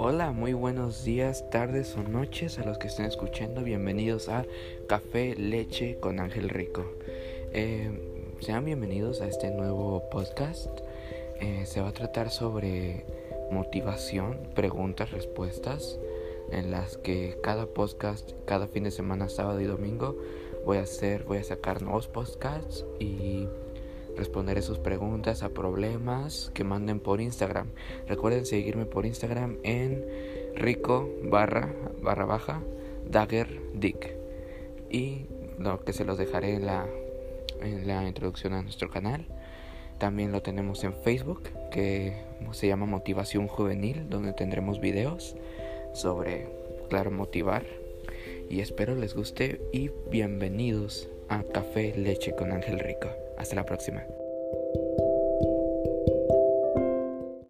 Hola, 0.00 0.30
muy 0.30 0.52
buenos 0.52 1.02
días, 1.02 1.50
tardes 1.50 1.96
o 1.96 2.04
noches 2.04 2.60
a 2.60 2.64
los 2.64 2.78
que 2.78 2.86
estén 2.86 3.06
escuchando. 3.06 3.64
Bienvenidos 3.64 4.28
a 4.28 4.46
Café 4.86 5.34
Leche 5.34 5.98
con 5.98 6.20
Ángel 6.20 6.50
Rico. 6.50 6.84
Eh, 7.52 7.90
sean 8.38 8.64
bienvenidos 8.64 9.20
a 9.22 9.26
este 9.26 9.50
nuevo 9.50 10.08
podcast. 10.08 10.70
Eh, 11.40 11.64
se 11.66 11.80
va 11.80 11.88
a 11.88 11.92
tratar 11.92 12.30
sobre 12.30 13.06
motivación, 13.50 14.38
preguntas, 14.54 15.10
respuestas, 15.10 15.98
en 16.52 16.70
las 16.70 16.96
que 16.96 17.36
cada 17.42 17.66
podcast, 17.66 18.34
cada 18.46 18.68
fin 18.68 18.84
de 18.84 18.92
semana, 18.92 19.28
sábado 19.28 19.60
y 19.60 19.64
domingo, 19.64 20.16
voy 20.64 20.76
a 20.76 20.82
hacer, 20.82 21.24
voy 21.24 21.38
a 21.38 21.44
sacar 21.44 21.82
nuevos 21.82 22.06
podcasts 22.06 22.86
y 23.00 23.48
responderé 24.18 24.60
sus 24.62 24.78
preguntas 24.78 25.42
a 25.42 25.50
problemas 25.50 26.50
que 26.52 26.64
manden 26.64 27.00
por 27.00 27.20
Instagram. 27.20 27.68
Recuerden 28.06 28.44
seguirme 28.44 28.84
por 28.84 29.06
Instagram 29.06 29.58
en 29.62 30.04
rico 30.56 31.08
barra 31.24 31.72
barra 32.02 32.24
baja 32.26 32.62
dagger 33.08 33.60
dick 33.74 34.14
y 34.90 35.26
lo 35.58 35.84
que 35.84 35.92
se 35.92 36.04
los 36.04 36.18
dejaré 36.18 36.54
en 36.54 36.66
la 36.66 36.86
la 37.84 38.06
introducción 38.06 38.52
a 38.52 38.62
nuestro 38.62 38.90
canal. 38.90 39.26
También 39.98 40.30
lo 40.30 40.42
tenemos 40.42 40.84
en 40.84 40.94
Facebook 40.94 41.42
que 41.70 42.12
se 42.52 42.68
llama 42.68 42.86
Motivación 42.86 43.48
Juvenil 43.48 44.08
donde 44.08 44.32
tendremos 44.32 44.80
videos 44.80 45.36
sobre 45.92 46.46
claro 46.88 47.10
motivar 47.10 47.64
y 48.48 48.60
espero 48.60 48.94
les 48.94 49.14
guste 49.14 49.60
y 49.72 49.90
bienvenidos 50.10 51.08
a 51.28 51.42
Café 51.42 51.94
Leche 51.96 52.34
con 52.34 52.52
Ángel 52.52 52.78
Rico. 52.78 53.27
Hasta 53.38 53.54
la 53.54 53.64
próxima. 53.64 54.04